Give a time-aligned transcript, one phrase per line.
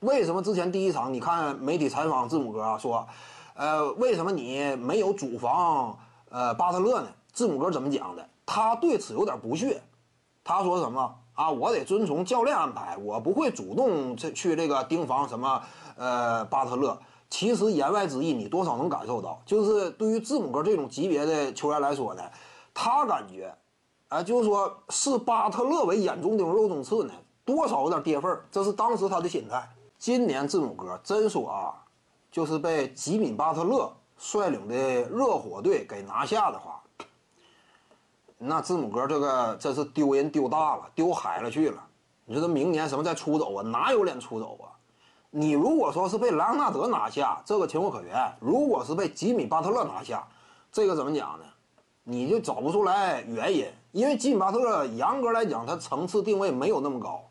[0.00, 3.06] 为什么之前第一场你看媒体采访字母哥啊说，
[3.54, 5.98] 呃，为什么你没有主防
[6.30, 7.08] 呃巴特勒呢？
[7.32, 8.28] 字母哥怎么讲的？
[8.44, 9.82] 他对此有点不屑，
[10.44, 11.50] 他说什么啊？
[11.50, 15.62] 我得遵从教练安排，我不会主动去去这个盯防什么
[15.96, 16.98] 呃巴特勒。
[17.28, 22.22] 其实言外之意，你多少能感受到，就是对于字母哥这种级别的球员来说呢，
[22.72, 23.52] 他感觉，
[24.08, 27.12] 啊，就是说视巴特勒为眼中钉、肉中刺呢，
[27.44, 29.68] 多少有点跌份儿，这是当时他的心态。
[29.98, 31.74] 今年字母哥真说啊，
[32.30, 34.76] 就是被吉米巴特勒率领的
[35.08, 36.82] 热火队给拿下的话，
[38.38, 41.82] 那字母哥这个真是丢人丢大了，丢海了去了。
[42.26, 43.62] 你说他明年什么再出走啊？
[43.62, 44.68] 哪有脸出走啊？
[45.30, 50.26] 你如果说是被莱昂纳德拿下，这个情有可原；如果是被吉米巴特勒拿下，
[50.70, 51.44] 这个怎么讲呢？
[52.04, 57.24] 你就找不出来原因，因为吉米巴特勒严格来讲，他层次定位没有那么高，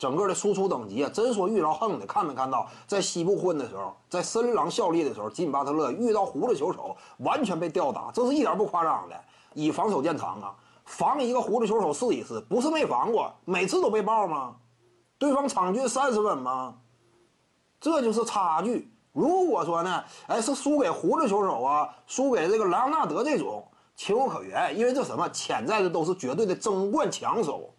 [0.00, 9.14] 整个的输出等级啊，真说遇着横的，看没看到在西部混的时候，在森林狼效力的时候，吉米巴特勒遇到胡子球手，完全被吊打，这是一点不夸张的。
[9.52, 10.56] 以防守见长啊，
[10.86, 14.56] 防一个胡子球手试一试，不是没防过，每次都被爆吗？
[15.18, 16.76] 对方场均三十分吗？
[17.78, 18.90] 这就是差距。
[19.12, 27.74] 如果说呢，哎，是输给胡子球手啊，输给这个莱昂纳德这种，情有可原，因为这什么潜在的都是绝对的争冠强手，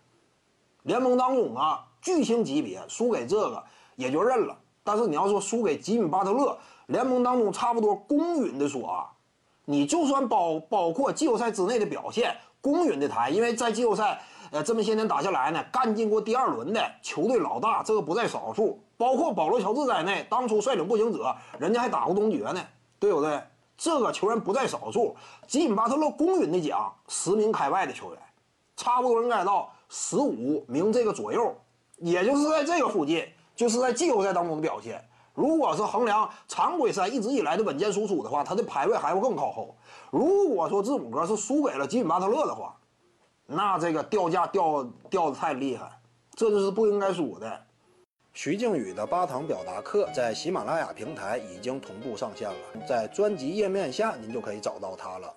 [0.84, 3.64] 联盟当中啊巨星级别，输给这个
[3.96, 4.58] 也就认了。
[4.84, 9.12] 但是你要说输给吉米巴特勒，联盟当中差不多公允的说啊，
[9.66, 14.22] 你就算包包括季后赛之内的表现，公允的谈，因为在季后赛。
[14.52, 20.28] 呃，这么些年打下来呢，干进过第二轮的球队老大，这个不在少数，包括保罗·乔治在内。
[20.30, 22.62] 当初率领步行者，人家还打过东决呢，
[23.00, 23.42] 对不对？
[23.78, 25.16] 这个球员不在少数。
[25.48, 28.22] 吉米·巴特勒公允的讲，十名开外的球员，
[28.76, 31.56] 差不多应该到十五名这个左右，
[32.02, 35.02] 也就是在这个附近，就是在季后赛当中的表现。
[35.34, 39.76] 如果是衡量常规赛一直以来的稳健输出的话，他的排位还会更靠后。
[40.10, 42.76] 如果说字母哥是输给了吉米·巴特勒的话，
[43.46, 45.90] 那这个掉价掉掉的太厉害，
[46.36, 47.62] 这就是不应该输的。
[48.34, 52.56] 徐静宇的八堂表达课在喜马拉雅平台已经同步上线了，
[52.88, 55.34] 在专辑页面下您就可以找到它了。